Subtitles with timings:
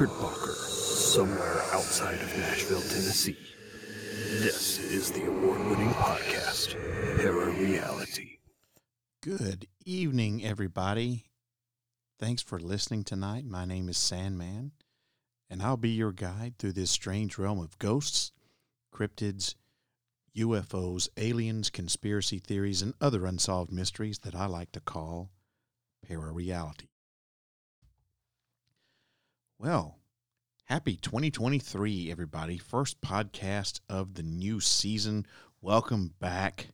[0.00, 3.36] Secret bunker somewhere outside of Nashville, Tennessee.
[4.40, 6.74] This is the award winning podcast,
[7.18, 8.38] Para Reality.
[9.22, 11.26] Good evening, everybody.
[12.18, 13.44] Thanks for listening tonight.
[13.44, 14.72] My name is Sandman,
[15.50, 18.32] and I'll be your guide through this strange realm of ghosts,
[18.94, 19.54] cryptids,
[20.34, 25.30] UFOs, aliens, conspiracy theories, and other unsolved mysteries that I like to call
[26.08, 26.89] para reality.
[29.62, 29.98] Well,
[30.64, 32.56] happy 2023, everybody.
[32.56, 35.26] First podcast of the new season.
[35.60, 36.68] Welcome back.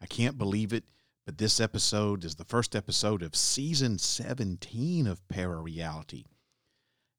[0.00, 0.84] I can't believe it,
[1.26, 6.24] but this episode is the first episode of season 17 of Para Reality.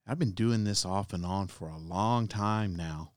[0.08, 3.12] I've been doing this off and on for a long time now.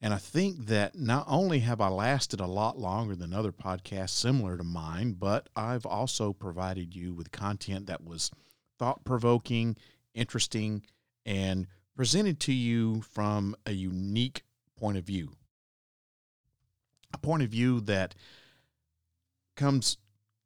[0.00, 4.16] And I think that not only have I lasted a lot longer than other podcasts
[4.16, 8.30] similar to mine, but I've also provided you with content that was
[8.78, 9.76] thought provoking,
[10.14, 10.82] interesting,
[11.24, 14.44] and presented to you from a unique
[14.76, 15.30] point of view.
[17.12, 18.14] A point of view that
[19.56, 19.98] comes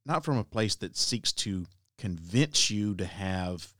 [0.07, 1.67] not from a place that seeks to
[1.99, 3.75] convince you to have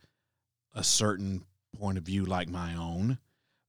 [0.75, 1.45] a certain
[1.77, 3.19] point of view like my own,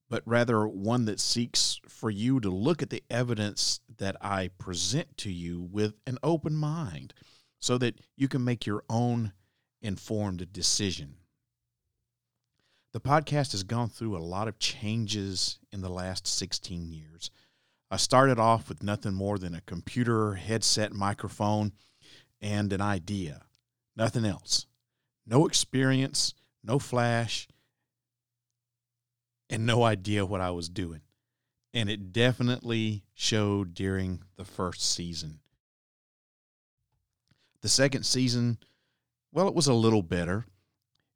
[0.10, 5.18] but rather one that seeks for you to look at the evidence that I present
[5.18, 7.14] to you with an open mind
[7.60, 9.32] so that you can make your own
[9.82, 11.16] informed decision.
[12.94, 17.32] The podcast has gone through a lot of changes in the last 16 years.
[17.90, 21.72] I started off with nothing more than a computer headset microphone
[22.40, 23.46] and an idea,
[23.96, 24.68] nothing else.
[25.26, 27.48] No experience, no flash,
[29.50, 31.02] and no idea what I was doing.
[31.74, 35.40] And it definitely showed during the first season.
[37.62, 38.60] The second season,
[39.32, 40.46] well, it was a little better.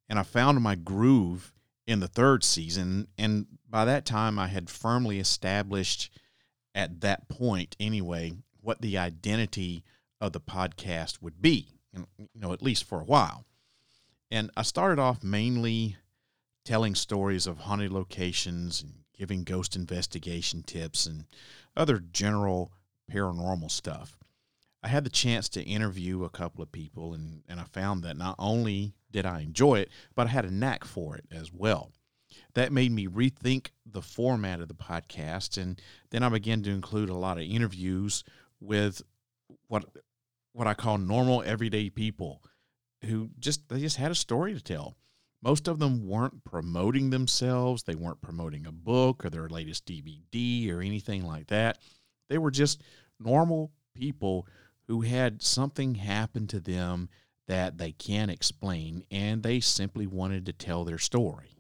[0.10, 1.54] And I found my groove
[1.88, 3.08] in the third season.
[3.18, 6.12] And by that time, I had firmly established,
[6.76, 9.84] at that point anyway, what the identity
[10.22, 12.06] of the podcast would be, you
[12.36, 13.46] know, at least for a while.
[14.30, 15.96] And I started off mainly
[16.66, 21.26] telling stories of haunted locations and giving ghost investigation tips and
[21.76, 22.72] other general
[23.10, 24.18] paranormal stuff.
[24.84, 28.18] I had the chance to interview a couple of people, and, and I found that
[28.18, 31.92] not only did I enjoy it, but I had a knack for it as well.
[32.54, 37.10] That made me rethink the format of the podcast, and then I began to include
[37.10, 38.24] a lot of interviews
[38.60, 39.02] with
[39.68, 39.86] what
[40.54, 42.42] what I call normal everyday people
[43.06, 44.98] who just they just had a story to tell.
[45.44, 50.72] Most of them weren't promoting themselves, they weren't promoting a book or their latest DVD
[50.72, 51.78] or anything like that.
[52.30, 52.82] They were just
[53.20, 54.48] normal people
[54.88, 57.10] who had something happen to them
[57.48, 61.58] that they can't explain and they simply wanted to tell their story.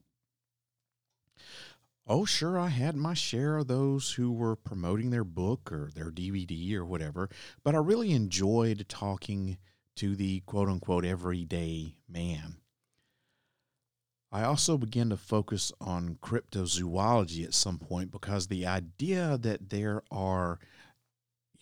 [2.10, 6.10] Oh, sure, I had my share of those who were promoting their book or their
[6.10, 7.30] DVD or whatever,
[7.64, 9.58] but I really enjoyed talking
[9.98, 12.58] to the quote unquote everyday man.
[14.32, 20.04] I also began to focus on cryptozoology at some point because the idea that there
[20.12, 20.60] are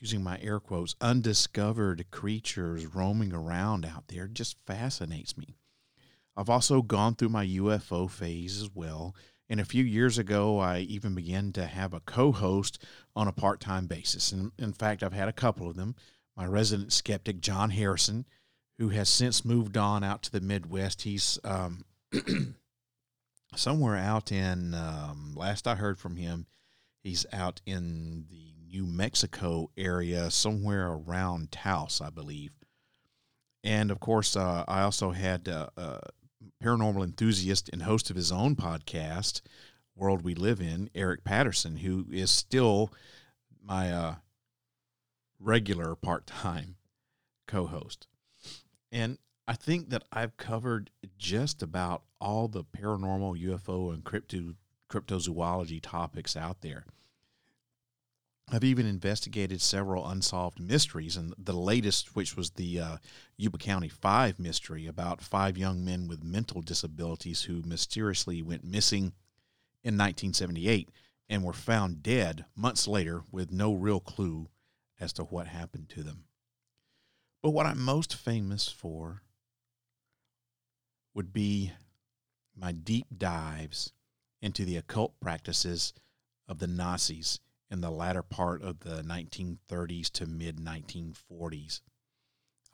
[0.05, 5.55] using my air quotes, undiscovered creatures roaming around out there just fascinates me.
[6.37, 9.15] I've also gone through my UFO phase as well.
[9.49, 12.83] And a few years ago, I even began to have a co host
[13.15, 14.31] on a part time basis.
[14.31, 15.95] And in fact, I've had a couple of them.
[16.37, 18.27] My resident skeptic, John Harrison,
[18.77, 21.01] who has since moved on out to the Midwest.
[21.01, 21.83] He's um,
[23.55, 26.45] somewhere out in, um, last I heard from him,
[27.01, 32.51] he's out in the New Mexico area, somewhere around Taos, I believe.
[33.63, 35.99] And of course, uh, I also had uh, uh,
[36.61, 39.39] paranormal enthusiast and host of his own podcast,
[39.95, 42.91] World We Live In, Eric Patterson, who is still
[43.63, 44.15] my uh,
[45.39, 46.75] regular part time
[47.47, 48.07] co host.
[48.91, 54.55] And I think that I've covered just about all the paranormal, UFO, and crypto,
[54.89, 56.83] cryptozoology topics out there.
[58.51, 62.97] I've even investigated several unsolved mysteries, and the latest, which was the uh,
[63.37, 69.13] Yuba County Five mystery about five young men with mental disabilities who mysteriously went missing
[69.83, 70.89] in 1978
[71.27, 74.47] and were found dead months later with no real clue
[74.99, 76.25] as to what happened to them.
[77.41, 79.23] But what I'm most famous for
[81.15, 81.71] would be
[82.55, 83.91] my deep dives
[84.41, 85.93] into the occult practices
[86.47, 87.39] of the Nazis
[87.71, 91.81] in the latter part of the 1930s to mid 1940s.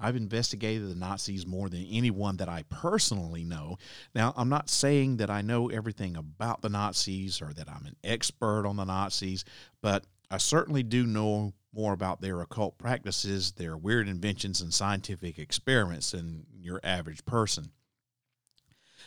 [0.02, 3.78] I've investigated the Nazis more than anyone that I personally know.
[4.16, 7.96] Now, I'm not saying that I know everything about the Nazis or that I'm an
[8.04, 9.46] expert on the Nazis,
[9.82, 15.38] but I certainly do know more about their occult practices, their weird inventions, and scientific
[15.38, 17.72] experiments than your average person.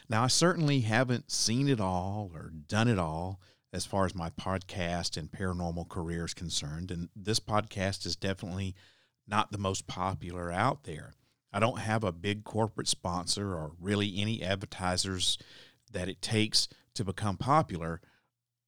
[0.08, 3.40] Now, I certainly haven't seen it all or done it all
[3.74, 6.92] as far as my podcast and paranormal career is concerned.
[6.92, 8.76] And this podcast is definitely
[9.26, 11.12] not the most popular out there.
[11.52, 15.38] I don't have a big corporate sponsor or really any advertisers
[15.90, 18.00] that it takes to become popular,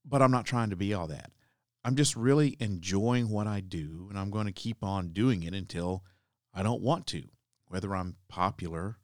[0.05, 1.31] but I'm not trying to be all that.
[1.85, 5.55] I'm just really enjoying what I do, and I'm going to keep on doing it
[5.55, 6.03] until
[6.53, 7.23] I don't want to,
[7.69, 8.99] whether I'm popular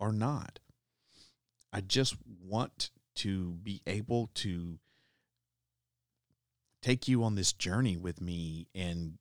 [0.00, 0.58] or not.
[1.70, 4.78] I just want to be able to
[6.82, 9.18] take you on this journey with me and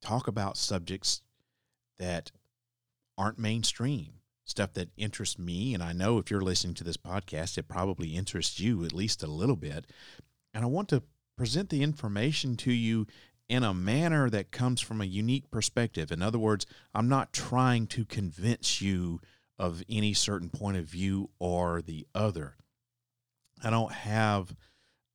[0.00, 1.22] talk about subjects
[1.98, 2.30] that
[3.16, 4.14] aren't mainstream,
[4.44, 5.74] stuff that interests me.
[5.74, 9.22] And I know if you're listening to this podcast, it probably interests you at least
[9.22, 9.86] a little bit.
[10.52, 11.02] And I want to
[11.36, 13.06] present the information to you
[13.48, 16.10] in a manner that comes from a unique perspective.
[16.10, 19.20] In other words, I'm not trying to convince you
[19.58, 22.56] of any certain point of view or the other.
[23.62, 24.54] I don't have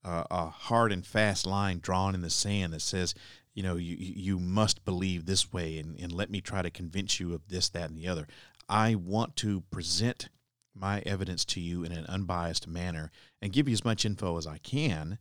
[0.03, 3.13] uh, a hard and fast line drawn in the sand that says,
[3.53, 7.19] you know, you you must believe this way, and, and let me try to convince
[7.19, 8.27] you of this, that, and the other.
[8.69, 10.29] I want to present
[10.73, 13.11] my evidence to you in an unbiased manner
[13.41, 15.17] and give you as much info as I can,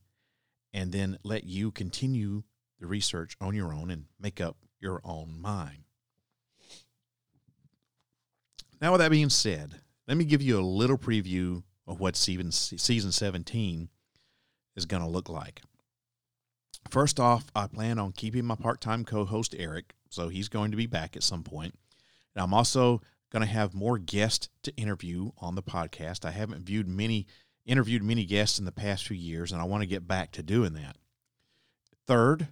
[0.73, 2.45] and then let you continue
[2.79, 5.85] the research on your own and make up your own mind.
[8.81, 12.53] Now, with that being said, let me give you a little preview of what season,
[12.53, 13.89] season 17
[14.79, 15.61] is going to look like.
[16.91, 20.71] First off, I plan on keeping my part time co host Eric, so he's going
[20.71, 21.79] to be back at some point.
[22.35, 26.25] And I'm also going to have more guests to interview on the podcast.
[26.25, 27.27] I haven't viewed many
[27.67, 30.43] interviewed many guests in the past few years, and I want to get back to
[30.43, 30.97] doing that.
[32.07, 32.49] Third,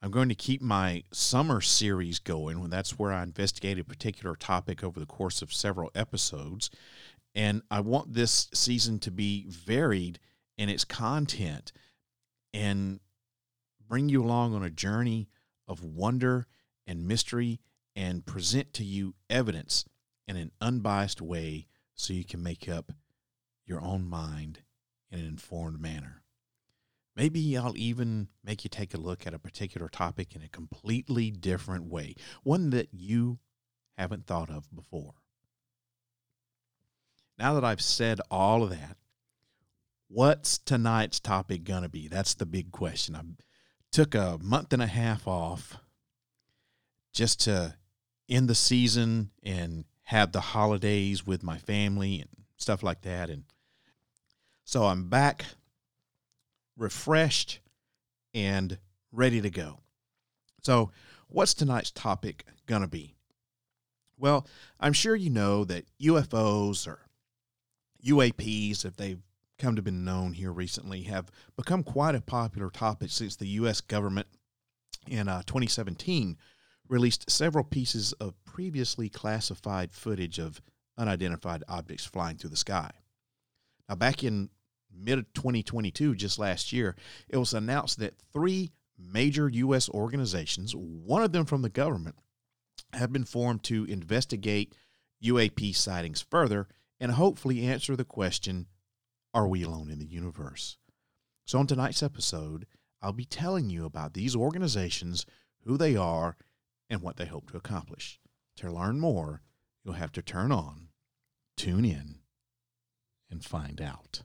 [0.00, 2.70] I'm going to keep my summer series going.
[2.70, 6.70] That's where I investigate a particular topic over the course of several episodes.
[7.34, 10.18] And I want this season to be varied
[10.56, 11.72] in its content
[12.52, 13.00] and
[13.88, 15.28] bring you along on a journey
[15.68, 16.46] of wonder
[16.86, 17.60] and mystery
[17.94, 19.84] and present to you evidence
[20.28, 22.92] in an unbiased way so you can make up
[23.64, 24.60] your own mind
[25.10, 26.22] in an informed manner.
[27.16, 31.30] Maybe I'll even make you take a look at a particular topic in a completely
[31.30, 33.38] different way, one that you
[33.96, 35.14] haven't thought of before.
[37.38, 38.98] Now that I've said all of that,
[40.16, 42.08] what's tonight's topic going to be?
[42.08, 43.14] That's the big question.
[43.14, 43.20] I
[43.92, 45.76] took a month and a half off
[47.12, 47.74] just to
[48.26, 53.28] end the season and have the holidays with my family and stuff like that.
[53.28, 53.44] And
[54.64, 55.44] so I'm back
[56.78, 57.60] refreshed
[58.32, 58.78] and
[59.12, 59.80] ready to go.
[60.62, 60.92] So,
[61.28, 63.16] what's tonight's topic going to be?
[64.16, 64.46] Well,
[64.80, 67.00] I'm sure you know that UFOs or
[68.02, 69.20] UAPs, if they've
[69.58, 73.80] come to be known here recently, have become quite a popular topic since the U.S.
[73.80, 74.26] government
[75.08, 76.36] in uh, 2017
[76.88, 80.60] released several pieces of previously classified footage of
[80.98, 82.90] unidentified objects flying through the sky.
[83.88, 84.50] Now, back in
[84.92, 86.96] mid 2022, just last year,
[87.28, 89.88] it was announced that three major U.S.
[89.90, 92.16] organizations, one of them from the government,
[92.92, 94.74] have been formed to investigate
[95.22, 96.68] UAP sightings further
[97.00, 98.66] and hopefully answer the question
[99.36, 100.78] Are we alone in the universe?
[101.44, 102.66] So, on tonight's episode,
[103.02, 105.26] I'll be telling you about these organizations,
[105.64, 106.38] who they are,
[106.88, 108.18] and what they hope to accomplish.
[108.56, 109.42] To learn more,
[109.84, 110.88] you'll have to turn on,
[111.54, 112.20] tune in,
[113.30, 114.22] and find out.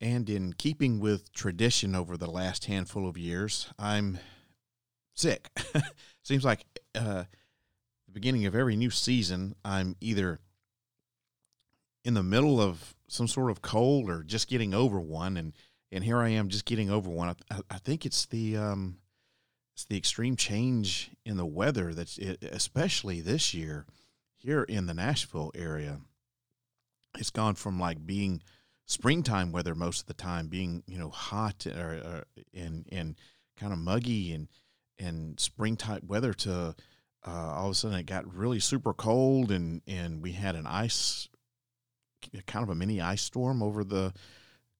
[0.00, 4.18] And in keeping with tradition over the last handful of years, I'm
[5.14, 5.48] sick.
[6.24, 6.66] Seems like
[6.96, 7.22] uh,
[8.06, 10.40] the beginning of every new season, I'm either
[12.04, 15.52] in the middle of some sort of cold or just getting over one, and
[15.90, 17.34] and here I am just getting over one.
[17.50, 18.98] I, I think it's the um,
[19.74, 23.86] it's the extreme change in the weather that's it, especially this year
[24.36, 26.00] here in the Nashville area.
[27.18, 28.42] It's gone from like being
[28.86, 33.16] springtime weather most of the time, being you know hot or, or and and
[33.58, 34.48] kind of muggy and
[34.98, 36.74] and spring type weather to
[37.26, 40.66] uh, all of a sudden it got really super cold and and we had an
[40.66, 41.28] ice
[42.46, 44.12] kind of a mini ice storm over the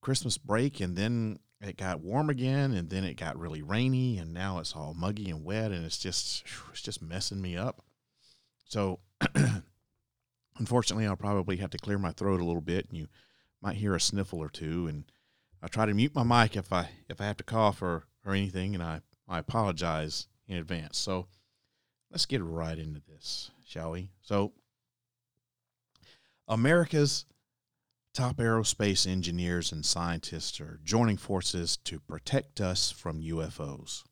[0.01, 4.33] Christmas break and then it got warm again and then it got really rainy and
[4.33, 7.83] now it's all muggy and wet and it's just it's just messing me up.
[8.65, 8.99] So
[10.59, 13.07] unfortunately I'll probably have to clear my throat a little bit and you
[13.61, 15.05] might hear a sniffle or two and
[15.63, 18.33] I'll try to mute my mic if I if I have to cough or or
[18.33, 20.97] anything and I I apologize in advance.
[20.97, 21.27] So
[22.11, 24.11] let's get right into this, shall we?
[24.21, 24.53] So
[26.47, 27.25] America's
[28.15, 34.03] top aerospace engineers and scientists are joining forces to protect us from UFOs.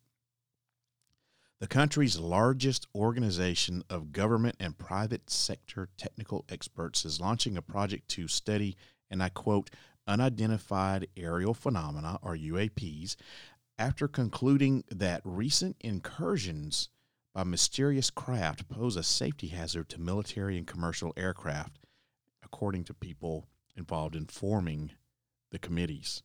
[1.61, 8.09] The country's largest organization of government and private sector technical experts is launching a project
[8.09, 8.75] to study,
[9.09, 9.69] and I quote,
[10.05, 13.15] unidentified aerial phenomena, or UAPs,
[13.79, 16.89] after concluding that recent incursions
[17.33, 21.79] by mysterious craft pose a safety hazard to military and commercial aircraft,
[22.43, 24.91] according to people involved in forming
[25.51, 26.23] the committees.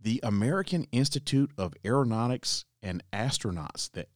[0.00, 4.06] The American Institute of Aeronautics and Astronauts, the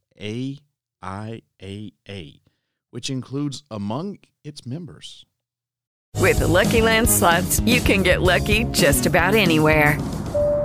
[1.02, 2.40] AIAA,
[2.90, 5.26] which includes among its members.
[6.20, 9.98] With the Lucky Land slots, you can get lucky just about anywhere.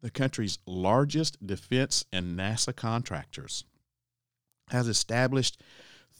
[0.00, 3.64] The country's largest defense and NASA contractors,
[4.70, 5.60] has established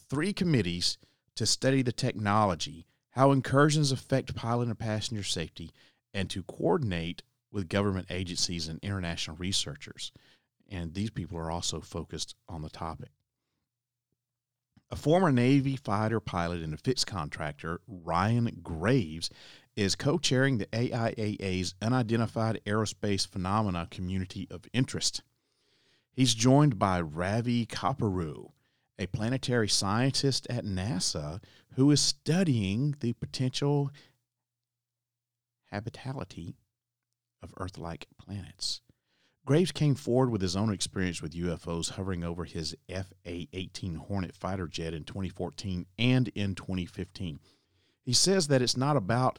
[0.08, 0.98] three committees
[1.36, 5.70] to study the technology, how incursions affect pilot and passenger safety,
[6.12, 10.12] and to coordinate with government agencies and international researchers.
[10.68, 13.10] And these people are also focused on the topic.
[14.90, 19.30] A former Navy fighter pilot and defense contractor, Ryan Graves,
[19.78, 25.22] is co chairing the AIAA's Unidentified Aerospace Phenomena Community of Interest.
[26.10, 28.50] He's joined by Ravi Kopparapu,
[28.98, 31.40] a planetary scientist at NASA
[31.76, 33.92] who is studying the potential
[35.70, 36.56] habitability
[37.40, 38.80] of Earth like planets.
[39.46, 44.34] Graves came forward with his own experience with UFOs hovering over his FA 18 Hornet
[44.34, 47.38] fighter jet in 2014 and in 2015.
[48.02, 49.38] He says that it's not about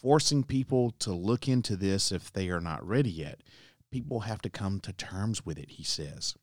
[0.00, 3.42] forcing people to look into this if they are not ready yet.
[3.90, 6.34] People have to come to terms with it, he says.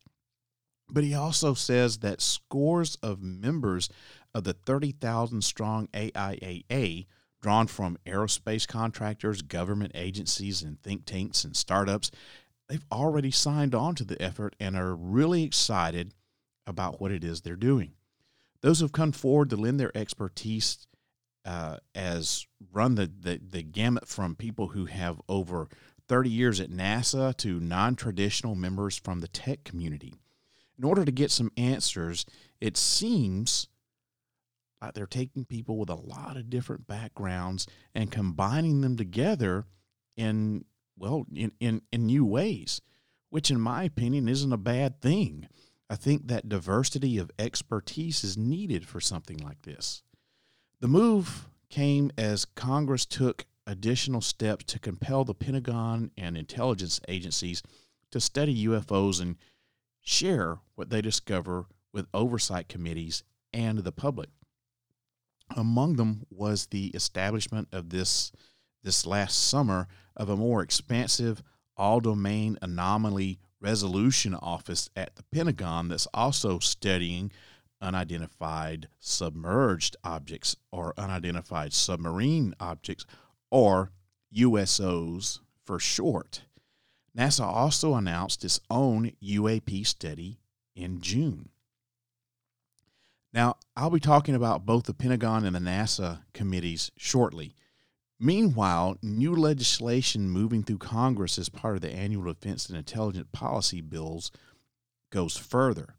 [0.89, 3.89] But he also says that scores of members
[4.33, 7.07] of the 30,000 strong AIAA,
[7.41, 12.11] drawn from aerospace contractors, government agencies, and think tanks and startups,
[12.69, 16.13] they've already signed on to the effort and are really excited
[16.65, 17.93] about what it is they're doing.
[18.61, 20.87] Those who've come forward to lend their expertise
[21.47, 25.69] uh, as run the, the, the gamut from people who have over
[26.09, 30.13] 30 years at NASA to non traditional members from the tech community.
[30.77, 32.25] In order to get some answers,
[32.59, 33.67] it seems
[34.81, 39.65] like they're taking people with a lot of different backgrounds and combining them together
[40.17, 40.65] in
[40.97, 42.81] well in, in, in new ways,
[43.29, 45.47] which in my opinion isn't a bad thing.
[45.89, 50.03] I think that diversity of expertise is needed for something like this.
[50.79, 57.63] The move came as Congress took additional steps to compel the Pentagon and intelligence agencies
[58.11, 59.37] to study UFOs and
[60.01, 64.29] share what they discover with oversight committees and the public.
[65.55, 68.31] Among them was the establishment of this
[68.83, 71.41] this last summer of a more expansive
[71.75, 77.31] all domain anomaly resolution office at the Pentagon that's also studying
[77.81, 83.05] unidentified submerged objects or unidentified submarine objects
[83.51, 83.91] or
[84.35, 86.43] USOs for short.
[87.17, 90.39] NASA also announced its own UAP study
[90.75, 91.49] in June.
[93.33, 97.53] Now, I'll be talking about both the Pentagon and the NASA committees shortly.
[98.19, 103.81] Meanwhile, new legislation moving through Congress as part of the annual Defense and Intelligence Policy
[103.81, 104.31] Bills
[105.11, 105.96] goes further.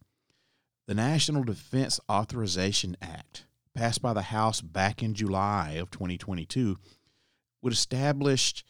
[0.88, 6.78] The National Defense Authorization Act, passed by the House back in July of 2022,
[7.60, 8.64] would establish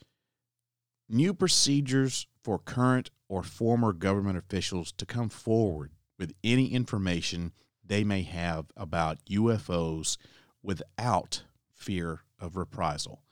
[1.07, 7.53] new procedures for current or former government officials to come forward with any information
[7.85, 10.17] they may have about UFOs
[10.61, 13.23] without fear of reprisal.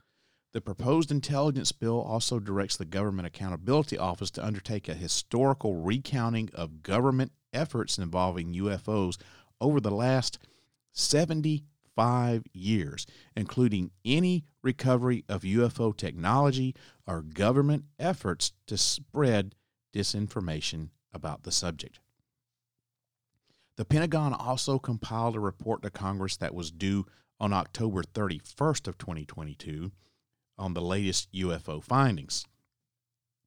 [0.53, 6.49] The proposed intelligence bill also directs the Government Accountability Office to undertake a historical recounting
[6.53, 9.17] of government efforts involving UFOs
[9.59, 10.39] over the last
[10.93, 16.75] 75 years, including any recovery of UFO technology
[17.05, 19.55] or government efforts to spread
[19.93, 21.99] disinformation about the subject.
[23.77, 27.05] The Pentagon also compiled a report to Congress that was due
[27.39, 29.91] on October 31st of 2022
[30.57, 32.45] on the latest UFO findings.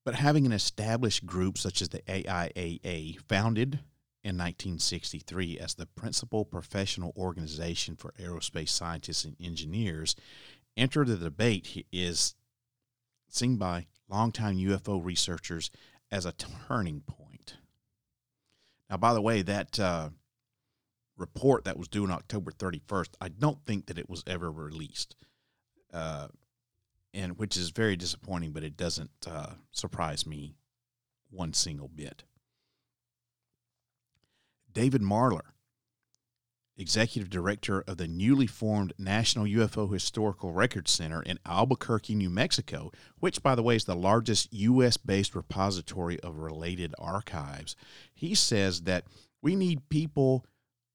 [0.04, 3.80] But having an established group such as the AIAA, founded
[4.22, 10.14] in 1963 as the principal professional organization for aerospace scientists and engineers,
[10.76, 12.34] enter the debate is
[13.28, 15.70] seen by longtime UFO researchers
[16.10, 17.56] as a turning point.
[18.90, 20.10] Now, by the way, that uh,
[21.16, 25.16] report that was due on October 31st, I don't think that it was ever released.
[25.92, 26.28] Uh,
[27.12, 30.54] and which is very disappointing, but it doesn't uh, surprise me
[31.30, 32.24] one single bit.
[34.72, 35.52] David Marler,
[36.76, 42.90] executive director of the newly formed National UFO Historical Records Center in Albuquerque, New Mexico,
[43.18, 44.96] which, by the way, is the largest U.S.
[44.96, 47.76] based repository of related archives,
[48.14, 49.04] he says that
[49.42, 50.46] we need people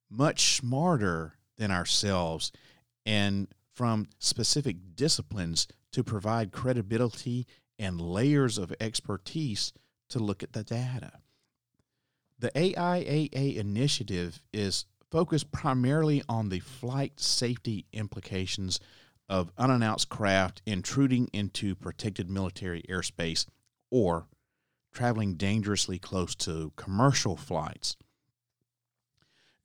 [0.10, 2.52] much smarter than ourselves
[3.06, 7.46] and from specific disciplines to provide credibility
[7.78, 9.74] and layers of expertise
[10.10, 11.12] to look at the data.
[12.38, 18.80] The AIAA initiative is focused primarily on the flight safety implications
[19.30, 23.46] of unannounced craft intruding into protected military airspace
[23.90, 24.28] or
[24.94, 27.96] traveling dangerously close to commercial flights.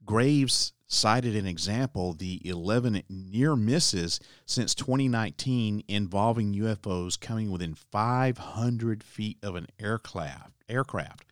[0.05, 9.05] Graves cited an example the 11 near misses since 2019 involving UFOs coming within 500
[9.05, 10.53] feet of an aircraft.
[10.69, 11.30] aircraft.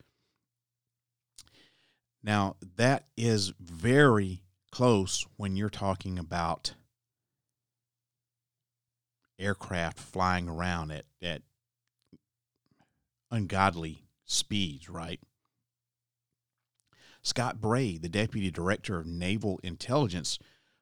[2.22, 6.74] Now, that is very close when you're talking about
[9.38, 11.42] aircraft flying around at, at
[13.30, 15.20] ungodly speeds, right?
[17.22, 20.38] Scott Bray, the Deputy Director of Naval Intelligence,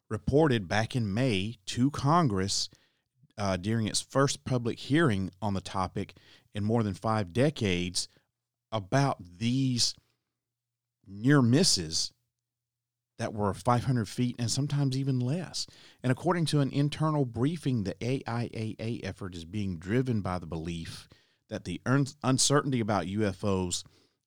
[0.08, 2.68] reported back in May to Congress
[3.36, 6.14] uh, during its first public hearing on the topic
[6.54, 8.08] in more than five decades
[8.72, 9.94] about these
[11.06, 12.12] near misses
[13.18, 15.66] that were 500 feet and sometimes even less.
[16.02, 21.08] And according to an internal briefing, the AIAA effort is being driven by the belief
[21.48, 21.80] that the
[22.22, 23.84] uncertainty about UFOs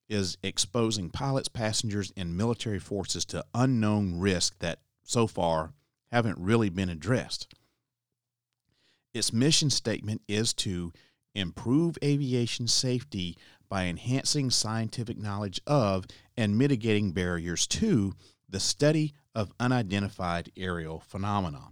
[0.08, 5.72] is exposing pilots, passengers, and military forces to unknown risk that so far
[6.10, 7.54] haven't really been addressed.
[9.14, 10.92] Its mission statement is to
[11.34, 13.36] improve aviation safety
[13.68, 16.06] by enhancing scientific knowledge of
[16.40, 18.14] and mitigating barriers to
[18.48, 21.68] the study of unidentified aerial phenomena.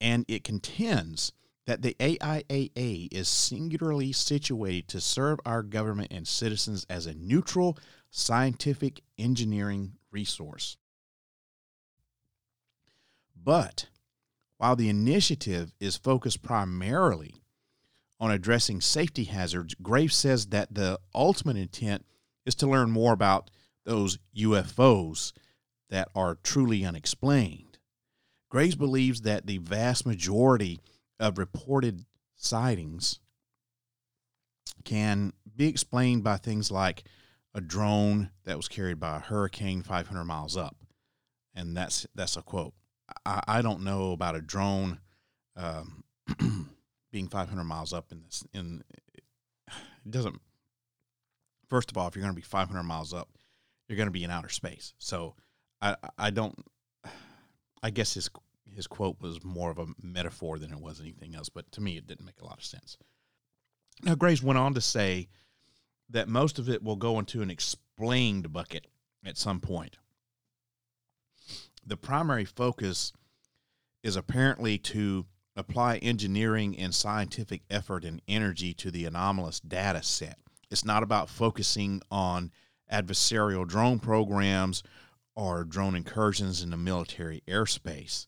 [0.00, 1.32] And it contends
[1.66, 7.78] that the AIAA is singularly situated to serve our government and citizens as a neutral
[8.10, 10.76] scientific engineering resource.
[13.42, 13.86] But
[14.58, 17.36] while the initiative is focused primarily
[18.18, 22.04] on addressing safety hazards, Graves says that the ultimate intent
[22.44, 23.50] is to learn more about
[23.90, 25.32] those UFOs
[25.88, 27.78] that are truly unexplained.
[28.48, 30.78] Graves believes that the vast majority
[31.18, 32.04] of reported
[32.36, 33.18] sightings
[34.84, 37.02] can be explained by things like
[37.52, 40.76] a drone that was carried by a hurricane 500 miles up,
[41.52, 42.74] and that's that's a quote.
[43.26, 45.00] I, I don't know about a drone
[45.56, 46.04] um,
[47.10, 48.44] being 500 miles up in this.
[48.54, 48.84] In
[49.16, 50.40] it doesn't.
[51.68, 53.28] First of all, if you're going to be 500 miles up,
[53.90, 54.94] you're going to be in outer space.
[54.98, 55.34] So
[55.82, 56.54] I I don't.
[57.82, 58.30] I guess his
[58.72, 61.96] his quote was more of a metaphor than it was anything else, but to me,
[61.96, 62.96] it didn't make a lot of sense.
[64.04, 65.28] Now, Graves went on to say
[66.08, 68.86] that most of it will go into an explained bucket
[69.26, 69.96] at some point.
[71.84, 73.12] The primary focus
[74.04, 75.26] is apparently to
[75.56, 80.38] apply engineering and scientific effort and energy to the anomalous data set.
[80.70, 82.52] It's not about focusing on
[82.92, 84.82] adversarial drone programs
[85.34, 88.26] or drone incursions in the military airspace.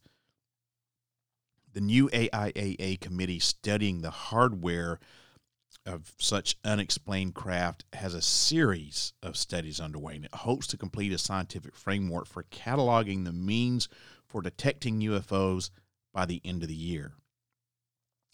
[1.73, 5.01] The new AIAA committee studying the hardware
[5.87, 11.13] of such unexplained craft has a series of studies underway and it hopes to complete
[11.13, 13.89] a scientific framework for cataloging the means
[14.27, 15.71] for detecting UFOs
[16.13, 17.15] by the end of the year.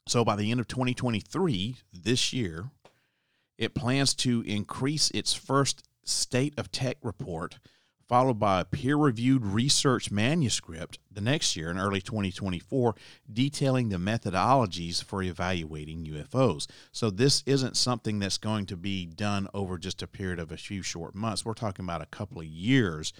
[0.06, 2.70] So, by the end of 2023, this year,
[3.58, 7.58] it plans to increase its first State of Tech report
[8.08, 12.94] followed by a peer reviewed research manuscript the next year in early 2024
[13.30, 16.66] detailing the methodologies for evaluating UFOs.
[16.90, 20.56] So, this isn't something that's going to be done over just a period of a
[20.56, 21.44] few short months.
[21.44, 23.12] We're talking about a couple of years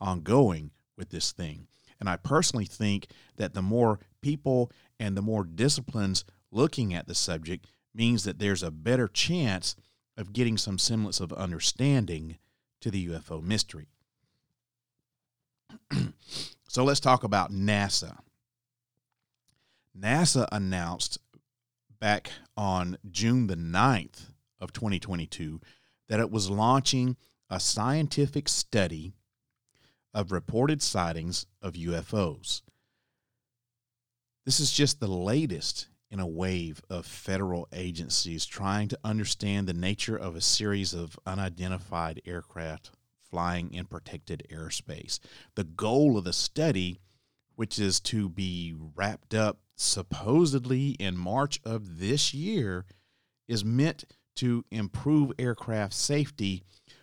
[0.00, 1.66] ongoing with this thing.
[1.98, 7.14] And I personally think that the more people and the more disciplines looking at the
[7.14, 9.74] subject means that there's a better chance
[10.16, 12.38] of getting some semblance of understanding
[12.80, 13.88] to the UFO mystery.
[16.68, 18.18] so let's talk about NASA.
[19.98, 21.18] NASA announced
[21.98, 25.60] back on June the 9th of 2022
[26.08, 27.16] that it was launching
[27.48, 29.14] a scientific study
[30.12, 32.62] of reported sightings of UFOs.
[34.44, 39.74] This is just the latest in a wave of federal agencies trying to understand the
[39.74, 42.90] nature of a series of unidentified aircraft
[43.30, 45.18] flying in protected airspace.
[45.56, 47.00] The goal of the study,
[47.54, 52.86] which is to be wrapped up supposedly in March of this year,
[53.46, 54.04] is meant
[54.36, 56.62] to improve aircraft safety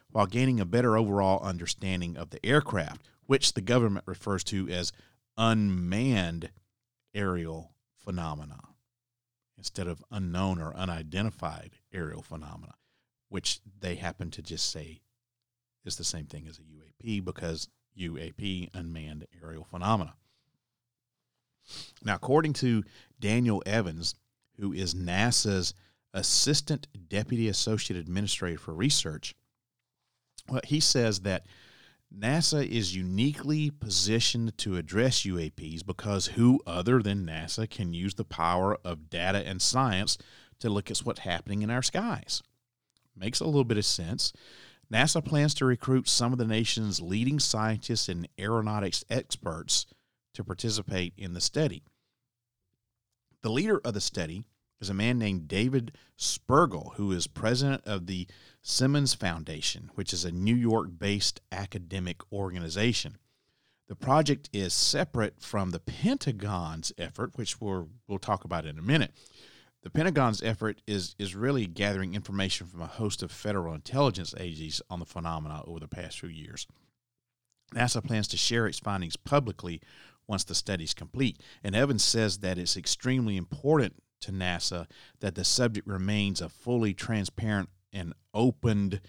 [0.09, 4.91] while gaining a better overall understanding of the aircraft, which the government refers to as
[5.37, 6.49] unmanned
[7.13, 8.72] aerial phenomena
[9.63, 12.73] instead of unknown or unidentified aerial phenomena,
[13.29, 14.99] which they happen to just say
[15.85, 20.15] is the same thing as a UAP because UAP, unmanned aerial phenomena.
[22.03, 22.83] Now, according to
[23.21, 24.15] Daniel Evans,
[24.59, 25.73] who is NASA's
[26.13, 29.33] Assistant Deputy Associate Administrator for Research,
[30.49, 31.45] well, he says that
[32.17, 38.23] NASA is uniquely positioned to address UAPs because who other than NASA can use the
[38.23, 40.19] power of data and science
[40.59, 42.43] to look at what's happening in our skies?
[43.15, 44.31] Makes a little bit of sense.
[44.91, 49.87] NASA plans to recruit some of the nation's leading scientists and aeronautics experts
[50.35, 51.83] to participate in the study.
[53.41, 54.45] The leader of the study
[54.83, 58.27] is a man named David Spergel, who is president of the
[58.61, 63.17] Simons Foundation, which is a New York based academic organization.
[63.87, 68.81] The project is separate from the Pentagon's effort, which we'll, we'll talk about in a
[68.81, 69.11] minute.
[69.83, 74.81] The Pentagon's effort is, is really gathering information from a host of federal intelligence agencies
[74.89, 76.67] on the phenomena over the past few years.
[77.73, 79.81] NASA plans to share its findings publicly
[80.27, 81.39] once the study is complete.
[81.63, 84.87] And Evans says that it's extremely important to NASA
[85.19, 88.99] that the subject remains a fully transparent and opened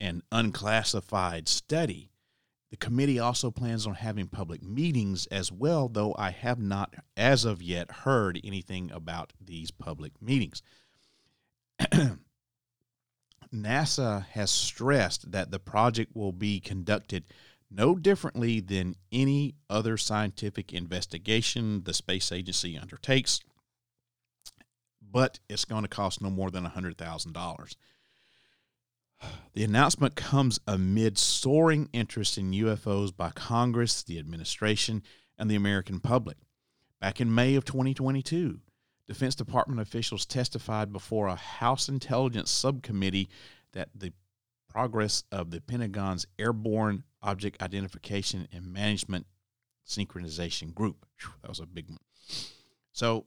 [0.00, 2.10] and unclassified study.
[2.70, 7.44] The committee also plans on having public meetings as well, though I have not, as
[7.44, 10.62] of yet, heard anything about these public meetings.
[13.52, 17.24] NASA has stressed that the project will be conducted
[17.70, 23.40] no differently than any other scientific investigation the space agency undertakes,
[25.10, 27.76] but it's going to cost no more than $100,000.
[29.52, 35.02] The announcement comes amid soaring interest in UFOs by Congress, the administration,
[35.36, 36.38] and the American public.
[37.00, 38.60] Back in May of 2022,
[39.06, 43.28] Defense Department officials testified before a House Intelligence Subcommittee
[43.72, 44.12] that the
[44.68, 49.26] progress of the Pentagon's Airborne Object Identification and Management
[49.86, 51.04] Synchronization Group.
[51.42, 51.98] That was a big one.
[52.92, 53.26] So,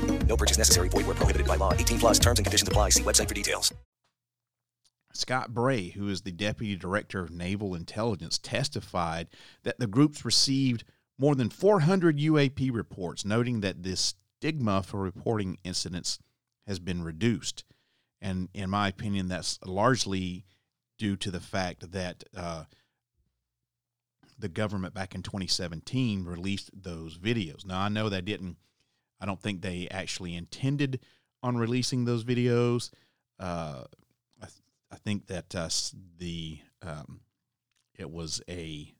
[0.31, 0.87] No purchase necessary.
[0.87, 1.73] Void where prohibited by law.
[1.73, 2.91] 18 plus terms and conditions apply.
[2.91, 3.73] See website for details.
[5.11, 9.27] Scott Bray, who is the Deputy Director of Naval Intelligence, testified
[9.63, 10.85] that the groups received
[11.19, 16.17] more than 400 UAP reports, noting that this stigma for reporting incidents
[16.65, 17.65] has been reduced.
[18.21, 20.45] And in my opinion, that's largely
[20.97, 22.63] due to the fact that uh,
[24.39, 27.65] the government back in 2017 released those videos.
[27.65, 28.55] Now, I know they didn't,
[29.21, 30.99] I don't think they actually intended
[31.43, 32.91] on releasing those videos.
[33.39, 33.83] Uh,
[34.41, 35.69] I, th- I think that uh,
[36.17, 37.21] the um,
[37.97, 38.93] it was a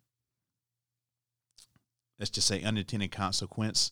[2.20, 3.92] let's just say unintended consequence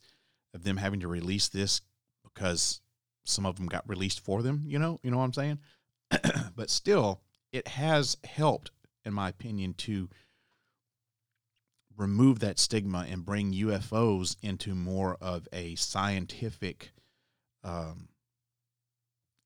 [0.53, 1.81] of them having to release this
[2.23, 2.81] because
[3.25, 4.63] some of them got released for them.
[4.65, 5.59] You know, you know what I'm saying.
[6.55, 8.71] but still, it has helped,
[9.03, 10.09] in my opinion, to
[11.99, 16.91] remove that stigma and bring UFOs into more of a scientific
[17.63, 18.07] um,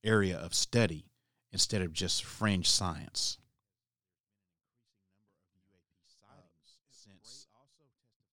[0.04, 1.06] area of study
[1.52, 3.40] instead of just fringe science.
[6.92, 7.48] Since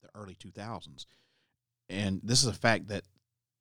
[0.03, 1.07] the early 2000s.
[1.89, 3.05] And this is a fact that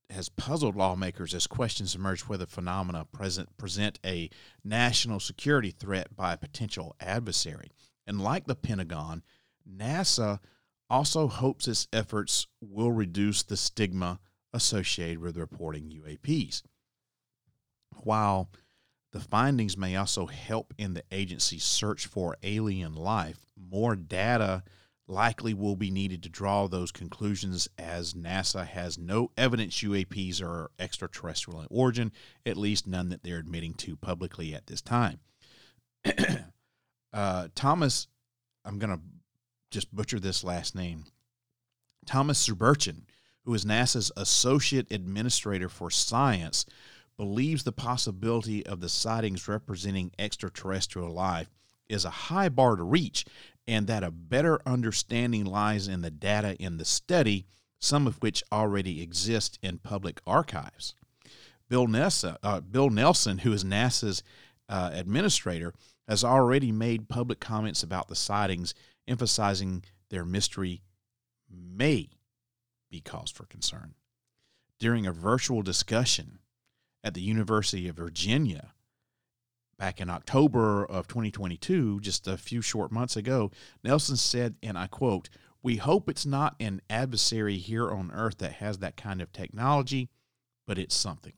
[0.09, 4.29] has puzzled lawmakers as questions emerge whether phenomena present present a
[4.63, 7.71] national security threat by a potential adversary.
[8.07, 9.23] And like the Pentagon,
[9.77, 10.39] NASA
[10.89, 14.19] also hopes its efforts will reduce the stigma
[14.53, 16.63] associated with reporting UAPs.
[18.03, 18.49] While
[19.11, 24.63] the findings may also help in the agency's search for alien life, more data
[25.07, 30.69] likely will be needed to draw those conclusions as NASA has no evidence UAPs are
[30.77, 32.11] extraterrestrial in origin,
[32.45, 35.19] at least none that they're admitting to publicly at this time.
[37.13, 38.07] uh, Thomas,
[38.63, 39.01] I'm going to
[39.71, 41.05] just butcher this last name.
[42.05, 43.03] Thomas Suburchin,
[43.45, 46.65] who is NASA's Associate Administrator for Science,
[47.17, 51.49] believes the possibility of the sightings representing extraterrestrial life
[51.89, 53.25] is a high bar to reach
[53.67, 57.45] and that a better understanding lies in the data in the study,
[57.79, 60.95] some of which already exist in public archives.
[61.67, 64.23] Bill, Nessa, uh, Bill Nelson, who is NASA's
[64.67, 65.73] uh, administrator,
[66.07, 68.73] has already made public comments about the sightings,
[69.09, 70.83] emphasizing their mystery
[71.49, 72.09] may
[72.89, 73.95] be cause for concern.
[74.79, 76.39] During a virtual discussion
[77.03, 78.73] at the University of Virginia
[79.77, 83.51] back in October of 2022, just a few short months ago,
[83.83, 85.29] Nelson said, and I quote,
[85.63, 90.09] We hope it's not an adversary here on Earth that has that kind of technology,
[90.67, 91.33] but it's something.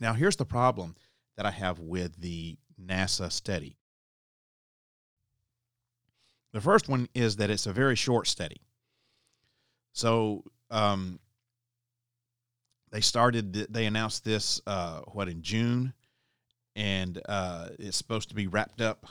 [0.00, 0.96] Now, here's the problem
[1.36, 3.76] that I have with the NASA study.
[6.52, 8.60] The first one is that it's a very short study.
[9.92, 11.18] So, um,
[12.90, 15.94] they started, they announced this, uh, what, in June?
[16.76, 19.06] And uh, it's supposed to be wrapped up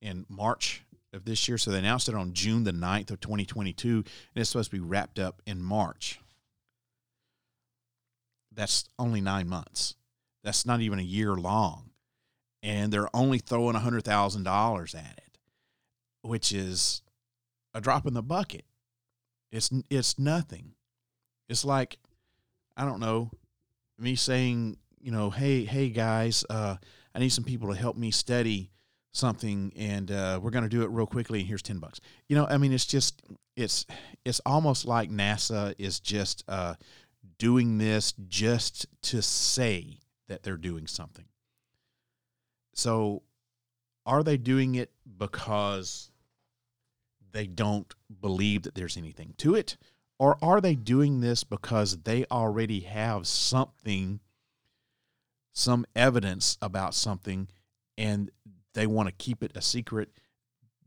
[0.00, 1.58] in March of this year.
[1.58, 4.82] So they announced it on June the 9th of 2022, and it's supposed to be
[4.82, 6.20] wrapped up in March.
[8.52, 9.94] That's only nine months.
[10.42, 11.90] That's not even a year long.
[12.62, 15.23] And they're only throwing $100,000 at it,
[16.24, 17.02] which is
[17.74, 18.64] a drop in the bucket.
[19.52, 20.72] It's, it's nothing.
[21.48, 21.98] It's like,
[22.76, 23.30] I don't know,
[23.98, 26.76] me saying, you know, hey, hey guys, uh,
[27.14, 28.70] I need some people to help me study
[29.12, 31.40] something, and uh, we're going to do it real quickly.
[31.40, 32.00] And here's ten bucks.
[32.28, 33.22] You know, I mean, it's just,
[33.54, 33.86] it's,
[34.24, 36.74] it's almost like NASA is just uh,
[37.38, 41.26] doing this just to say that they're doing something.
[42.74, 43.22] So,
[44.06, 46.10] are they doing it because
[47.34, 49.76] they don't believe that there's anything to it?
[50.18, 54.20] Or are they doing this because they already have something,
[55.52, 57.48] some evidence about something,
[57.98, 58.30] and
[58.72, 60.10] they want to keep it a secret?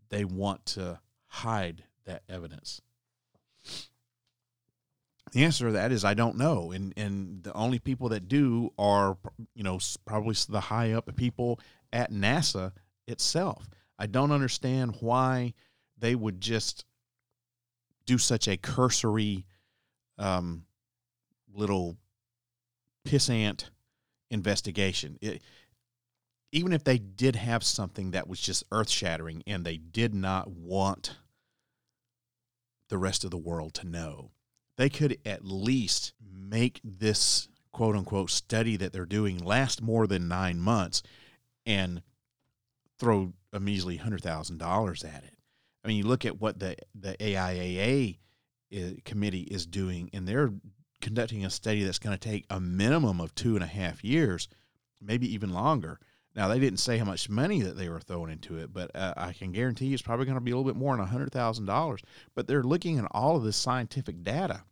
[0.10, 2.82] They want to hide that evidence.
[5.34, 8.72] The answer to that is I don't know, and and the only people that do
[8.80, 9.18] are
[9.54, 11.60] you know probably the high up people
[11.92, 12.72] at NASA
[13.08, 13.70] itself.
[14.00, 15.54] I don't understand why
[15.98, 16.86] they would just
[18.06, 19.46] do such a cursory
[20.18, 20.66] um,
[21.54, 21.98] little
[23.06, 23.66] pissant
[24.30, 25.18] investigation.
[25.22, 25.42] It,
[26.52, 30.50] even if they did have something that was just earth shattering and they did not
[30.50, 31.18] want
[32.90, 34.32] the rest of the world to know,
[34.78, 40.28] they could at least make this quote unquote study that they're doing last more than
[40.28, 41.04] nine months
[41.66, 42.02] and
[42.98, 45.37] throw a measly hundred thousand dollars at it.
[45.88, 48.18] I mean, you look at what the the AIAA
[48.70, 50.52] is, committee is doing, and they're
[51.00, 54.50] conducting a study that's going to take a minimum of two and a half years,
[55.02, 55.98] maybe even longer.
[56.36, 59.14] Now, they didn't say how much money that they were throwing into it, but uh,
[59.16, 62.00] I can guarantee you it's probably going to be a little bit more than $100,000.
[62.36, 64.64] But they're looking at all of this scientific data.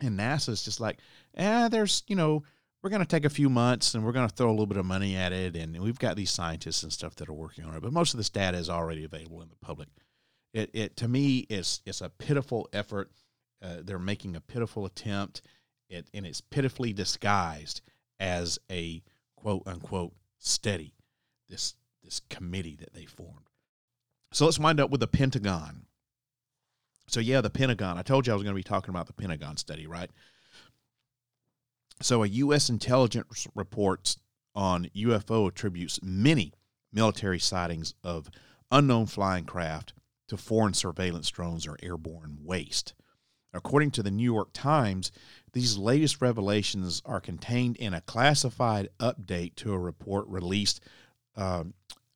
[0.00, 0.98] And NASA's just like,
[1.36, 2.42] eh, there's, you know,
[2.82, 4.78] we're going to take a few months and we're going to throw a little bit
[4.78, 5.54] of money at it.
[5.54, 7.82] And we've got these scientists and stuff that are working on it.
[7.82, 9.88] But most of this data is already available in the public.
[10.52, 13.10] It, it to me, is it's a pitiful effort.
[13.62, 15.42] Uh, they're making a pitiful attempt,
[15.88, 17.80] it, and it's pitifully disguised
[18.20, 19.02] as a
[19.36, 20.94] quote unquote steady
[21.48, 23.48] this this committee that they formed.
[24.32, 25.86] So let's wind up with the Pentagon.
[27.06, 27.98] So yeah, the Pentagon.
[27.98, 30.10] I told you I was going to be talking about the Pentagon study, right?
[32.00, 32.68] So a U.S.
[32.68, 34.18] intelligence reports
[34.54, 36.52] on UFO attributes many
[36.92, 38.30] military sightings of
[38.70, 39.94] unknown flying craft
[40.28, 42.94] to foreign surveillance drones or airborne waste.
[43.52, 45.10] According to the New York Times,
[45.52, 50.80] these latest revelations are contained in a classified update to a report released,
[51.36, 51.64] uh,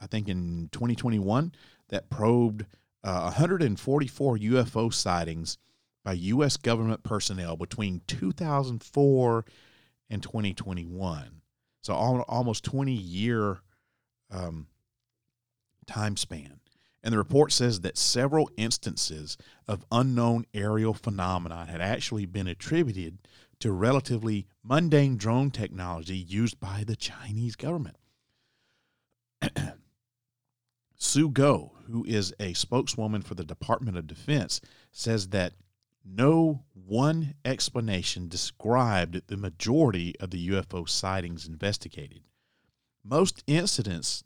[0.00, 1.52] I think, in 2021
[1.88, 2.66] that probed
[3.02, 5.58] uh, 144 UFO sightings
[6.04, 6.56] by U.S.
[6.56, 9.44] government personnel between 2004
[10.10, 11.42] and 2021.
[11.80, 13.60] So almost 20 year
[14.30, 14.66] um,
[15.86, 16.60] time span.
[17.02, 19.36] And the report says that several instances
[19.66, 23.18] of unknown aerial phenomena had actually been attributed
[23.58, 27.96] to relatively mundane drone technology used by the Chinese government.
[30.96, 34.60] Sue Gough, who is a spokeswoman for the Department of Defense,
[34.92, 35.54] says that
[36.04, 42.22] no one explanation described the majority of the UFO sightings investigated.
[43.04, 44.24] Most incidents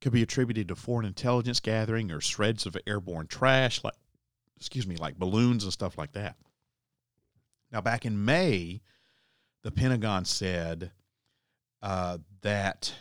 [0.00, 3.94] could be attributed to foreign intelligence gathering or shreds of airborne trash, like
[4.56, 6.36] excuse me, like balloons and stuff like that.
[7.70, 8.80] Now, back in May,
[9.62, 10.90] the Pentagon said
[11.82, 12.94] uh, that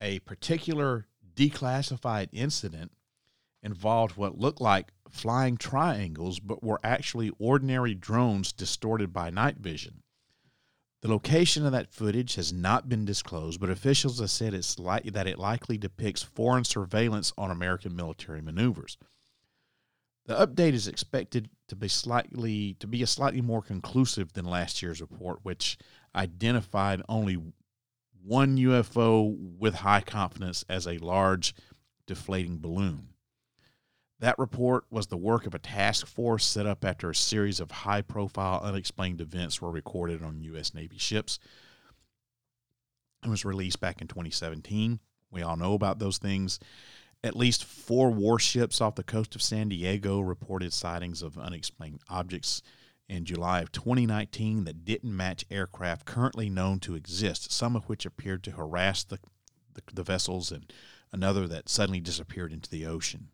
[0.00, 2.92] a particular declassified incident
[3.62, 10.02] involved what looked like flying triangles, but were actually ordinary drones distorted by night vision.
[11.04, 15.26] The location of that footage has not been disclosed, but officials have said it's that
[15.26, 18.96] it likely depicts foreign surveillance on American military maneuvers.
[20.24, 24.80] The update is expected to be slightly to be a slightly more conclusive than last
[24.80, 25.76] year's report, which
[26.16, 27.36] identified only
[28.22, 31.54] one UFO with high confidence as a large
[32.06, 33.08] deflating balloon.
[34.20, 37.70] That report was the work of a task force set up after a series of
[37.70, 40.72] high profile unexplained events were recorded on U.S.
[40.72, 41.38] Navy ships.
[43.24, 45.00] It was released back in 2017.
[45.30, 46.60] We all know about those things.
[47.24, 52.62] At least four warships off the coast of San Diego reported sightings of unexplained objects
[53.08, 58.06] in July of 2019 that didn't match aircraft currently known to exist, some of which
[58.06, 59.18] appeared to harass the,
[59.74, 60.72] the, the vessels, and
[61.12, 63.28] another that suddenly disappeared into the ocean.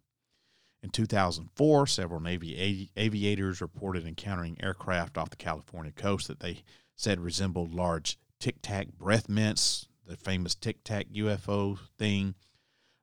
[0.83, 6.63] In 2004, several Navy aviators reported encountering aircraft off the California coast that they
[6.97, 12.35] said resembled large tic tac breath mints, the famous tic tac UFO thing.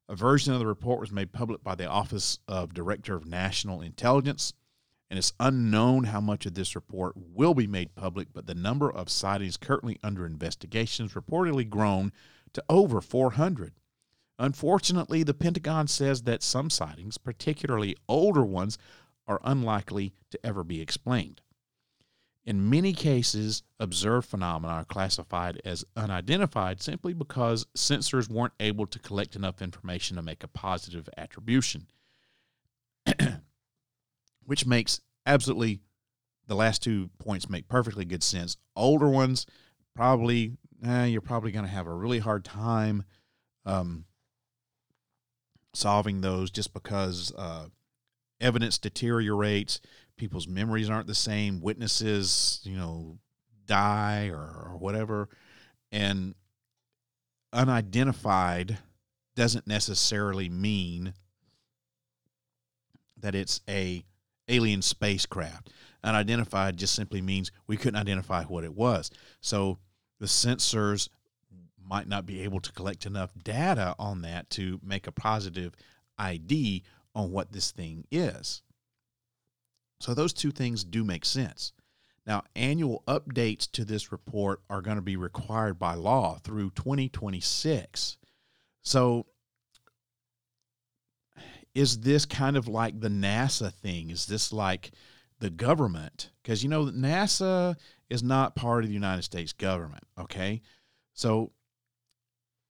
[0.09, 3.81] A version of the report was made public by the Office of Director of National
[3.81, 4.53] Intelligence,
[5.09, 8.91] and it's unknown how much of this report will be made public, but the number
[8.91, 12.11] of sightings currently under investigation has reportedly grown
[12.53, 13.73] to over 400.
[14.39, 18.77] Unfortunately, the Pentagon says that some sightings, particularly older ones,
[19.27, 21.41] are unlikely to ever be explained.
[22.45, 28.99] In many cases, observed phenomena are classified as unidentified simply because sensors weren't able to
[28.99, 31.87] collect enough information to make a positive attribution.
[34.47, 35.81] which makes absolutely
[36.47, 38.57] the last two points make perfectly good sense.
[38.75, 39.45] Older ones,
[39.93, 43.03] probably, eh, you're probably going to have a really hard time
[43.65, 44.05] um,
[45.77, 47.67] solving those just because uh,
[48.41, 49.79] evidence deteriorates,
[50.17, 53.17] people's memories aren't the same, witnesses, you know,
[53.65, 55.29] die or, or whatever.
[55.91, 56.35] And
[57.53, 58.77] unidentified
[59.35, 61.13] doesn't necessarily mean
[63.19, 64.03] that it's a
[64.47, 65.69] alien spacecraft.
[66.03, 69.11] Unidentified just simply means we couldn't identify what it was.
[69.41, 69.77] So
[70.19, 71.09] the sensors
[71.87, 75.73] might not be able to collect enough data on that to make a positive
[76.17, 76.83] ID
[77.15, 78.61] on what this thing is.
[79.99, 81.73] So those two things do make sense.
[82.27, 88.17] Now, annual updates to this report are going to be required by law through 2026.
[88.81, 89.27] So,
[91.73, 94.09] is this kind of like the NASA thing?
[94.09, 94.91] Is this like
[95.39, 96.31] the government?
[96.43, 97.77] Because you know, NASA
[98.09, 100.61] is not part of the United States government, okay?
[101.13, 101.53] So,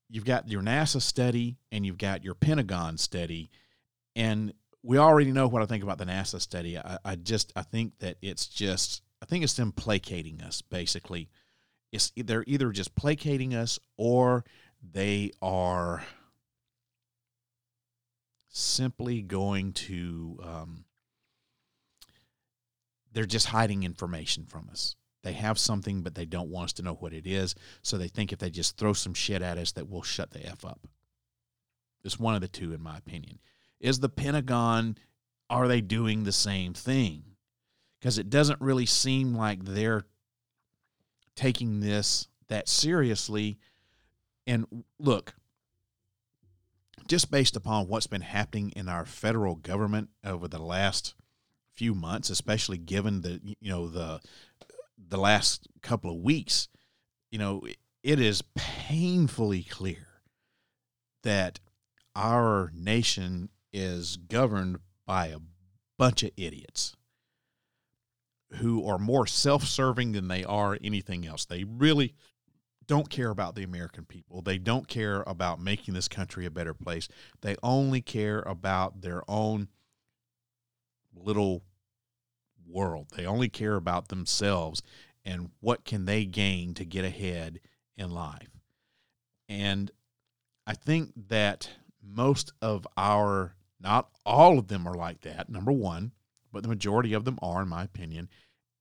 [0.10, 3.50] you've got your NASA study and you've got your Pentagon study.
[4.16, 4.54] And
[4.84, 6.78] we already know what I think about the NASA study.
[6.78, 11.30] I, I just, I think that it's just, I think it's them placating us, basically.
[11.92, 14.44] It's they're either just placating us or
[14.82, 16.04] they are
[18.50, 20.86] simply going to um,
[23.14, 24.96] they're just hiding information from us
[25.28, 27.54] they have something but they don't want us to know what it is.
[27.82, 30.46] So they think if they just throw some shit at us that we'll shut the
[30.46, 30.88] f up.
[32.06, 33.40] It's one of the two in my opinion.
[33.82, 34.98] Is the pentagon
[35.50, 37.24] are they doing the same thing?
[38.00, 40.06] Because it doesn't really seem like they're
[41.36, 43.60] taking this that seriously.
[44.46, 44.66] And
[44.98, 45.36] look
[47.08, 51.16] just based upon what's been happening in our federal government over the last
[51.78, 54.20] few months, especially given the you know the
[54.98, 56.68] the last couple of weeks,
[57.32, 57.64] you know,
[58.04, 60.08] it is painfully clear
[61.24, 61.60] that
[62.16, 65.40] our nation is governed by a
[65.98, 66.96] bunch of idiots
[68.56, 71.46] who are more self-serving than they are anything else.
[71.46, 72.14] They really
[72.86, 74.42] don't care about the American people.
[74.42, 77.10] They don't care about making this country a better place.
[77.42, 79.68] They only care about their own
[81.14, 81.64] little
[82.70, 83.08] world.
[83.16, 84.82] They only care about themselves
[85.26, 87.60] and what can they gain to get ahead
[87.98, 88.50] in life.
[89.50, 89.92] And
[90.66, 91.70] I think that
[92.02, 96.12] most of our not all of them are like that, number 1,
[96.52, 98.30] but the majority of them are in my opinion.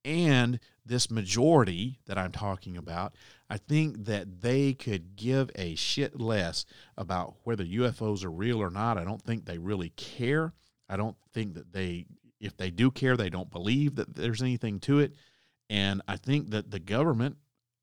[0.04, 3.14] And this majority that I'm talking about,
[3.50, 6.64] I think that they could give a shit less
[6.96, 8.98] about whether UFOs are real or not.
[8.98, 10.52] I don't think they really care.
[10.88, 12.06] I don't think that they,
[12.40, 15.14] if they do care, they don't believe that there's anything to it.
[15.68, 17.36] And I think that the government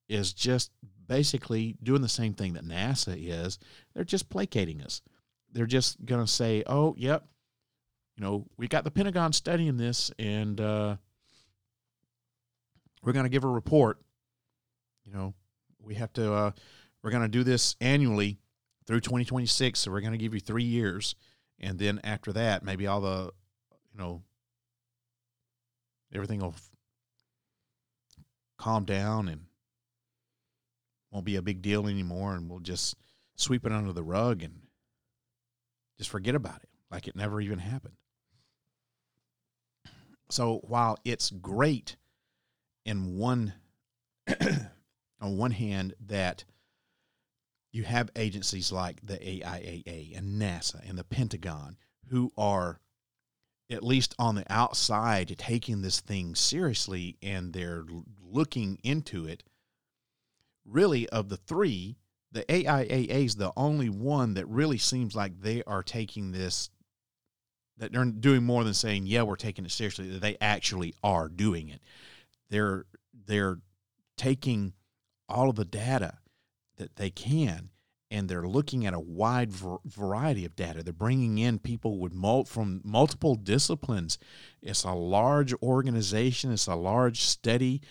[0.08, 0.72] is just
[1.08, 3.60] basically doing the same thing that NASA is.
[3.94, 5.02] They're just placating us.
[5.52, 7.26] They're just going to say, oh, yep,
[8.16, 10.96] you know, we got the Pentagon studying this and, uh,
[13.02, 14.00] we're going to give a report.
[15.06, 15.34] You know,
[15.82, 16.52] we have to, uh,
[17.02, 18.40] we're going to do this annually
[18.88, 19.80] through 2026.
[19.80, 21.16] So we're going to give you three years.
[21.60, 23.32] And then after that, maybe all the,
[23.92, 24.22] you know,
[26.14, 26.56] everything will
[28.58, 29.42] calm down and
[31.12, 32.36] won't be a big deal anymore.
[32.36, 32.96] And we'll just
[33.36, 34.62] sweep it under the rug and
[35.98, 37.96] just forget about it like it never even happened.
[40.30, 41.96] So while it's great
[42.86, 43.54] in one
[45.22, 46.46] on one hand that
[47.72, 51.78] you have agencies like the AIAA and NASA and the Pentagon
[52.10, 52.80] who are
[53.72, 57.86] at least on the outside taking this thing seriously and they're
[58.22, 59.44] looking into it
[60.66, 61.98] really of the three
[62.34, 66.70] the AIAA is the only one that really seems like they are taking this
[67.78, 71.30] that they're doing more than saying yeah we're taking it seriously that they actually are
[71.30, 71.82] doing it.
[72.50, 72.86] They're
[73.26, 73.60] they're
[74.18, 74.74] taking
[75.30, 76.18] all of the data
[76.78, 77.70] that they can
[78.14, 80.84] and they're looking at a wide variety of data.
[80.84, 84.20] They're bringing in people with mul- from multiple disciplines.
[84.62, 86.52] It's a large organization.
[86.52, 87.82] It's a large study,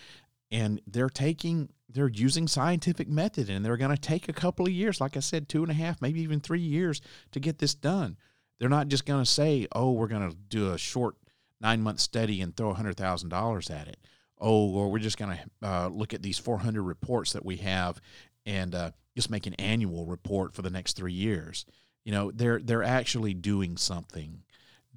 [0.53, 4.73] and they're taking they're using scientific method, and they're going to take a couple of
[4.73, 7.01] years, like I said, two and a half, maybe even three years
[7.33, 8.16] to get this done.
[8.61, 11.16] They're not just going to say, "Oh, we're going to do a short
[11.61, 13.99] nine month study and throw hundred thousand dollars at it."
[14.45, 18.01] oh, or we're just going to uh, look at these 400 reports that we have
[18.45, 21.65] and uh, just make an annual report for the next three years.
[22.05, 24.43] You know, they're they're actually doing something.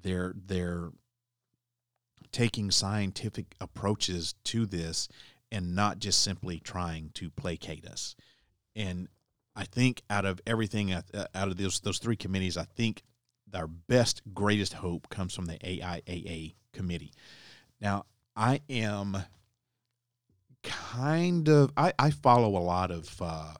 [0.01, 0.89] they're they're
[2.31, 5.07] taking scientific approaches to this
[5.51, 8.15] and not just simply trying to placate us.
[8.75, 9.07] And
[9.55, 11.01] I think out of everything uh,
[11.33, 13.03] out of those those three committees, I think
[13.53, 17.13] our best greatest hope comes from the AIAA committee.
[17.79, 18.05] Now,
[18.35, 19.17] I am
[20.63, 23.53] kind of I, I follow a lot of uh,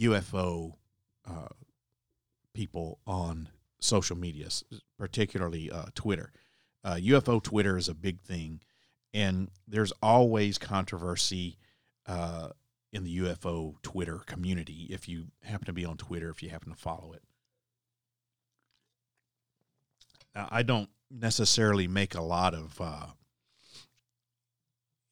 [0.00, 0.74] UFO
[1.26, 1.48] uh,
[2.52, 3.48] people on
[3.80, 4.48] social media,
[4.98, 6.32] particularly uh, Twitter.
[6.84, 8.60] UFO uh, Twitter is a big thing,
[9.12, 11.58] and there's always controversy
[12.06, 12.48] uh,
[12.92, 14.88] in the UFO Twitter community.
[14.90, 17.22] If you happen to be on Twitter, if you happen to follow it,
[20.34, 23.06] now, I don't necessarily make a lot of uh,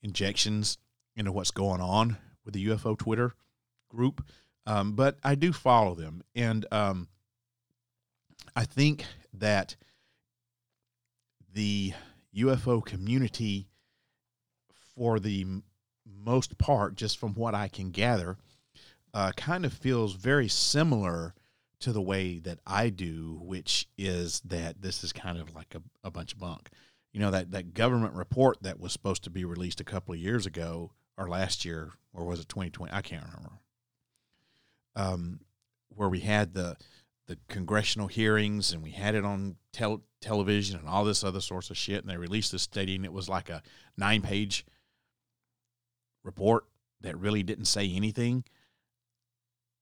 [0.02, 0.78] injections
[1.14, 3.34] into what's going on with the UFO Twitter
[3.88, 4.24] group,
[4.66, 7.08] um, but I do follow them, and um,
[8.54, 9.04] I think
[9.34, 9.76] that
[11.52, 11.92] the
[12.36, 13.68] UFO community,
[14.94, 15.46] for the
[16.06, 18.36] most part, just from what I can gather,
[19.14, 21.34] uh, kind of feels very similar
[21.80, 25.82] to the way that I do, which is that this is kind of like a,
[26.06, 26.70] a bunch of bunk.
[27.12, 30.20] You know, that, that government report that was supposed to be released a couple of
[30.20, 32.92] years ago or last year, or was it 2020?
[32.92, 33.58] I can't remember.
[34.94, 35.40] Um,
[35.94, 36.76] where we had the
[37.26, 41.70] the congressional hearings and we had it on tel- television and all this other sorts
[41.70, 42.02] of shit.
[42.02, 43.62] And they released this study and it was like a
[43.96, 44.66] nine page
[46.24, 46.64] report
[47.00, 48.44] that really didn't say anything.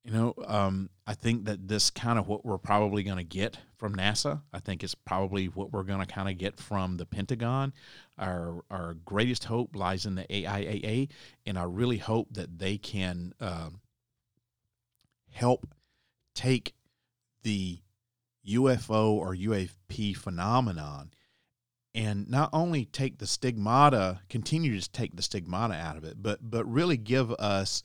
[0.05, 3.59] You know, um, I think that this kind of what we're probably going to get
[3.77, 4.41] from NASA.
[4.53, 7.75] I think it's probably what we're going to kind of get from the Pentagon.
[8.19, 11.11] Our our greatest hope lies in the AIAA,
[11.45, 13.81] and I really hope that they can um,
[15.31, 15.66] help
[16.35, 16.74] take
[17.43, 17.81] the
[18.47, 21.11] UFO or UAP phenomenon
[21.95, 26.39] and not only take the stigmata, continue to take the stigmata out of it, but
[26.43, 27.83] but really give us.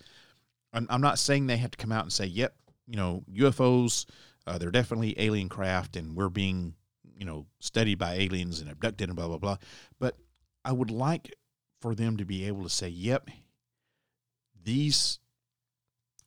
[0.73, 2.53] I'm not saying they have to come out and say, "Yep,
[2.85, 4.05] you know, UFOs,
[4.45, 6.75] uh, they're definitely alien craft, and we're being,
[7.17, 9.57] you know, studied by aliens and abducted and blah blah blah."
[9.99, 10.17] But
[10.65, 11.33] I would like
[11.81, 13.29] for them to be able to say, "Yep,
[14.63, 15.19] these,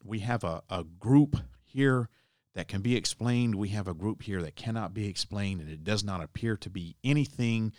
[0.05, 2.09] we have a, a group here
[2.55, 3.55] that can be explained.
[3.55, 6.71] We have a group here that cannot be explained, and it does not appear to
[6.71, 7.73] be anything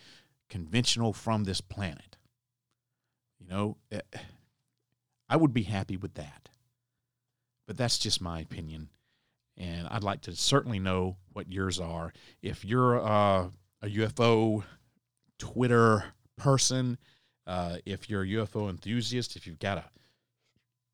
[0.50, 2.18] conventional from this planet.
[3.40, 4.02] You know, eh,
[5.30, 6.50] I would be happy with that.
[7.68, 8.90] But that's just my opinion.
[9.58, 12.14] And I'd like to certainly know what yours are.
[12.42, 13.50] If you're uh,
[13.82, 14.64] a UFO
[15.38, 16.06] Twitter
[16.36, 16.98] person,
[17.46, 19.84] uh, if you're a UFO enthusiast, if you've got a,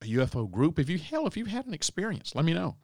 [0.05, 2.77] a UFO group, if you hell, if you've had an experience, let me know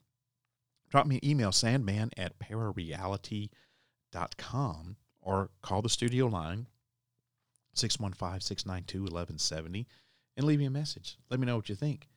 [0.92, 6.68] drop me an email, sandman at parareality.com, or call the studio line,
[7.74, 9.88] 615 692 1170,
[10.38, 11.18] and leave me a message.
[11.30, 12.10] Let me know what you think.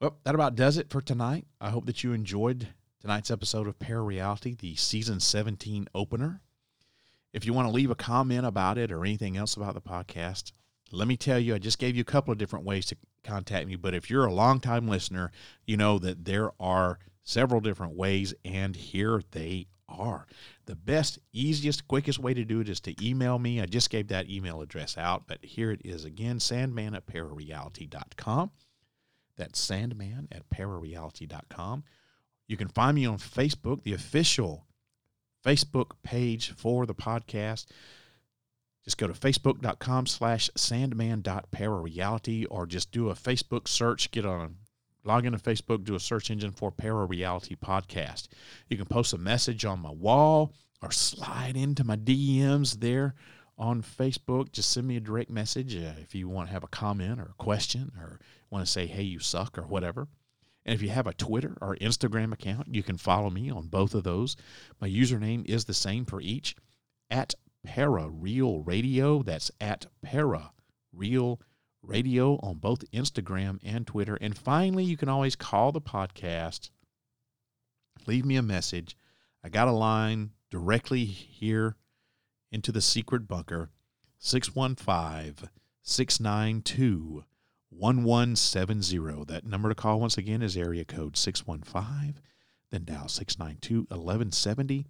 [0.00, 1.46] Well, that about does it for tonight.
[1.60, 2.68] I hope that you enjoyed
[3.00, 6.42] tonight's episode of Parareality, the season 17 opener.
[7.32, 10.52] If you want to leave a comment about it or anything else about the podcast,
[10.92, 13.66] let me tell you, I just gave you a couple of different ways to contact
[13.66, 13.76] me.
[13.76, 15.32] But if you're a longtime listener,
[15.66, 20.26] you know that there are several different ways, and here they are.
[20.66, 23.60] The best, easiest, quickest way to do it is to email me.
[23.60, 28.50] I just gave that email address out, but here it is again sandman at parareality.com.
[29.36, 31.84] That's sandman at parareality.com.
[32.46, 34.66] You can find me on Facebook, the official
[35.44, 37.66] Facebook page for the podcast.
[38.84, 44.56] Just go to facebook.com slash sandman.parareality or just do a Facebook search, get on
[45.04, 48.28] log into Facebook, do a search engine for Para Reality Podcast.
[48.68, 53.14] You can post a message on my wall or slide into my DMs there
[53.56, 54.52] on Facebook.
[54.52, 57.24] Just send me a direct message uh, if you want to have a comment or
[57.30, 58.18] a question or
[58.50, 60.08] want to say, hey, you suck or whatever.
[60.66, 63.94] And if you have a Twitter or Instagram account, you can follow me on both
[63.94, 64.36] of those.
[64.80, 66.56] My username is the same for each
[67.10, 67.34] at
[67.64, 69.22] Para Real Radio.
[69.22, 70.52] That's at Para
[70.92, 71.40] Real
[71.82, 74.16] radio on both Instagram and Twitter.
[74.20, 76.70] And finally, you can always call the podcast,
[78.06, 78.96] leave me a message.
[79.42, 81.76] I got a line directly here
[82.50, 83.70] into the secret bunker
[84.18, 85.48] 615
[85.82, 87.24] 692
[87.70, 89.24] 1170.
[89.26, 92.20] That number to call once again is area code 615,
[92.70, 94.86] then dial 692 1170.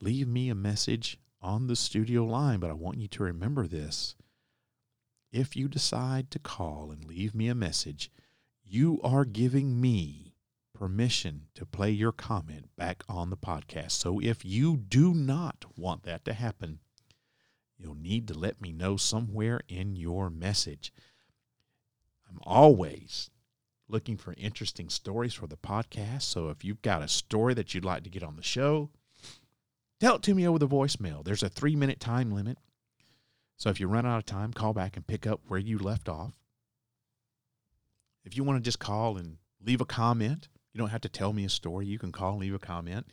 [0.00, 4.16] Leave me a message on the studio line, but I want you to remember this
[5.32, 8.10] if you decide to call and leave me a message,
[8.64, 10.34] you are giving me
[10.74, 13.92] permission to play your comment back on the podcast.
[13.92, 16.80] So if you do not want that to happen,
[17.78, 20.92] you'll need to let me know somewhere in your message.
[22.28, 23.30] I'm always
[23.88, 26.22] looking for interesting stories for the podcast.
[26.22, 28.90] So if you've got a story that you'd like to get on the show,
[30.00, 31.24] tell it to me over the voicemail.
[31.24, 32.58] There's a three minute time limit.
[33.56, 36.08] So if you run out of time, call back and pick up where you left
[36.08, 36.34] off.
[38.24, 41.32] If you want to just call and leave a comment, you don't have to tell
[41.32, 41.86] me a story.
[41.86, 43.06] You can call and leave a comment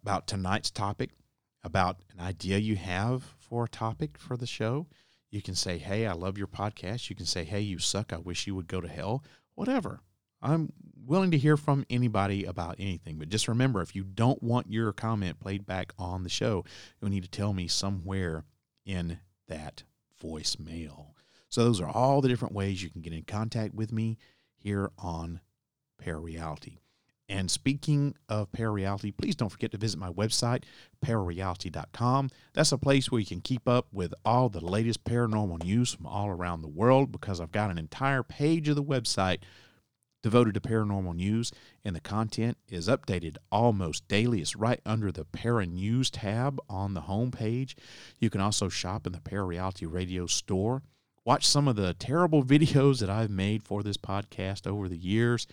[0.00, 1.10] about tonight's topic,
[1.62, 4.86] about an idea you have for a topic for the show.
[5.30, 7.10] You can say, Hey, I love your podcast.
[7.10, 8.12] You can say, Hey, you suck.
[8.12, 9.22] I wish you would go to hell.
[9.54, 10.00] Whatever.
[10.40, 10.72] I'm
[11.06, 13.16] willing to hear from anybody about anything.
[13.16, 16.64] But just remember, if you don't want your comment played back on the show,
[17.00, 18.44] you'll need to tell me somewhere
[18.84, 19.18] in
[19.48, 19.84] that
[20.22, 21.06] voicemail.
[21.48, 24.18] So, those are all the different ways you can get in contact with me
[24.54, 25.40] here on
[26.02, 26.78] Parareality.
[27.30, 30.64] And speaking of Parareality, please don't forget to visit my website,
[31.04, 32.30] parareality.com.
[32.54, 36.06] That's a place where you can keep up with all the latest paranormal news from
[36.06, 39.40] all around the world because I've got an entire page of the website
[40.22, 41.52] devoted to paranormal news,
[41.84, 44.40] and the content is updated almost daily.
[44.40, 47.76] It's right under the Para News tab on the home page.
[48.18, 50.82] You can also shop in the Parareality Radio store
[51.28, 55.46] watch some of the terrible videos that I've made for this podcast over the years.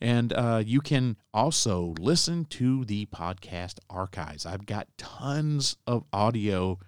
[0.00, 4.44] And uh, you can also listen to the podcast archives.
[4.44, 6.80] I've got tons of audio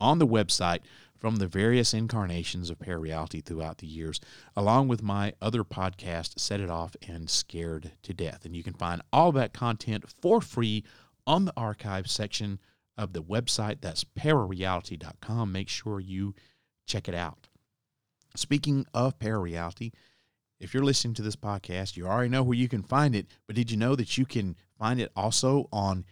[0.00, 0.80] on the website
[1.18, 4.20] from the various incarnations of parareality throughout the years,
[4.54, 8.44] along with my other podcast, Set It Off and Scared to Death.
[8.44, 10.84] And you can find all that content for free
[11.26, 12.60] on the archive section
[12.96, 13.80] of the website.
[13.80, 15.52] That's parareality.com.
[15.52, 16.34] Make sure you
[16.86, 17.48] check it out.
[18.34, 19.92] Speaking of parareality,
[20.58, 23.56] if you're listening to this podcast, you already know where you can find it, but
[23.56, 26.04] did you know that you can find it also on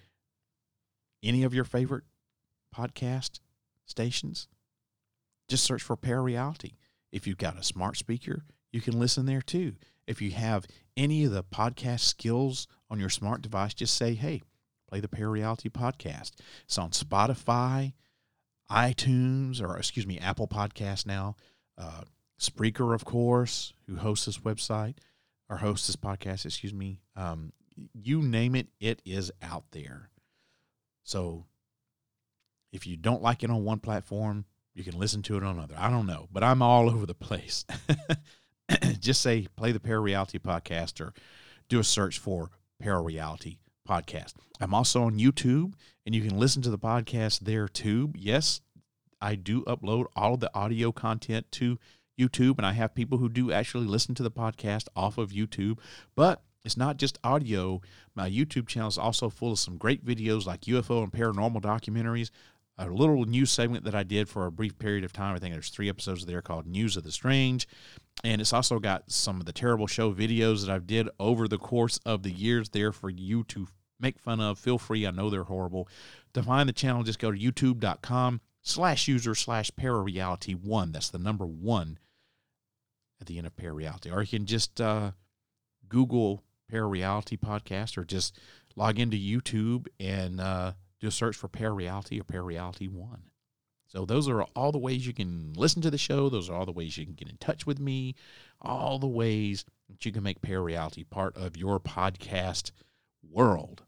[1.22, 2.04] any of your favorite
[2.74, 3.40] podcast
[3.86, 4.48] stations?
[5.48, 6.74] Just search for parareality.
[7.12, 9.74] If you've got a smart speaker, you can listen there too.
[10.06, 10.66] If you have
[10.96, 14.42] any of the podcast skills on your smart device, just say, hey,
[14.88, 16.32] play the Parareality podcast.
[16.64, 17.94] It's on Spotify,
[18.70, 21.36] iTunes, or excuse me, Apple Podcast now
[21.78, 22.02] uh,
[22.40, 24.96] Spreaker, of course, who hosts this website
[25.48, 27.00] or hosts this podcast, excuse me.
[27.16, 27.52] Um,
[27.92, 30.10] you name it, it is out there.
[31.02, 31.46] So
[32.72, 34.44] if you don't like it on one platform,
[34.74, 35.74] you can listen to it on another.
[35.78, 37.64] I don't know, but I'm all over the place.
[38.98, 41.12] Just say play the Parareality podcast or
[41.68, 42.50] do a search for
[42.82, 43.58] Parareality
[43.88, 44.34] podcast.
[44.60, 45.74] I'm also on YouTube
[46.06, 48.12] and you can listen to the podcast there too.
[48.16, 48.60] Yes,
[49.20, 51.78] I do upload all of the audio content to
[52.18, 55.78] YouTube, and I have people who do actually listen to the podcast off of YouTube.
[56.14, 57.80] But it's not just audio.
[58.14, 62.30] My YouTube channel is also full of some great videos like UFO and paranormal documentaries.
[62.76, 65.36] A little news segment that I did for a brief period of time.
[65.36, 67.68] I think there's three episodes there called News of the Strange.
[68.24, 71.58] And it's also got some of the terrible show videos that I've did over the
[71.58, 73.68] course of the years there for you to
[74.00, 74.58] make fun of.
[74.58, 75.06] Feel free.
[75.06, 75.88] I know they're horrible.
[76.32, 80.90] To find the channel, just go to youtube.com slash user slash parareality one.
[80.90, 81.98] That's the number one
[83.20, 84.12] at the end of parareality.
[84.12, 85.12] Or you can just uh,
[85.88, 88.38] Google parareality podcast or just
[88.74, 90.72] log into YouTube and uh,
[91.06, 93.24] a search for parareality or parareality one.
[93.86, 96.28] So those are all the ways you can listen to the show.
[96.28, 98.14] Those are all the ways you can get in touch with me.
[98.60, 102.72] All the ways that you can make parareality part of your podcast
[103.22, 103.82] world.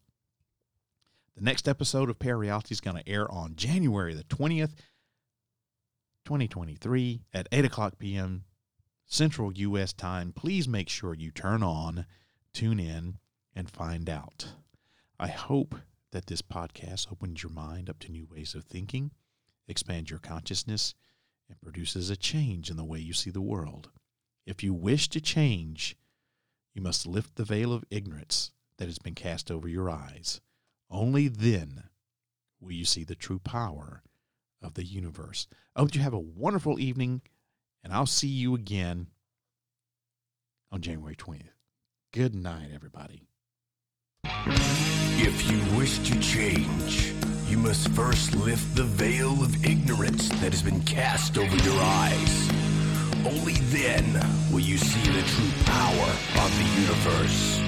[1.37, 4.75] The next episode of Parareality is going to air on January the 20th,
[6.25, 8.45] 2023 at 8 o'clock p.m.
[9.05, 9.93] Central U.S.
[9.93, 10.33] time.
[10.33, 12.07] Please make sure you turn on,
[12.55, 13.19] tune in,
[13.55, 14.49] and find out.
[15.19, 15.75] I hope
[16.17, 19.11] that this podcast opens your mind up to new ways of thinking,
[19.69, 20.95] expands your consciousness,
[21.47, 23.91] and produces a change in the way you see the world.
[24.47, 25.95] If you wish to change,
[26.75, 30.41] you must lift the veil of ignorance that has been cast over your eyes.
[30.91, 31.91] Only then
[32.63, 34.03] will you see the true power
[34.63, 35.47] of the universe.
[35.75, 37.21] I hope you have a wonderful evening,
[37.85, 39.09] and I'll see you again
[40.73, 41.51] on January 20th.
[42.11, 43.29] Good night, everybody.
[45.19, 47.15] If you wish to change,
[47.49, 52.51] you must first lift the veil of ignorance that has been cast over your eyes.
[53.25, 54.05] Only then
[54.53, 56.11] will you see the true power
[56.45, 57.66] of the universe.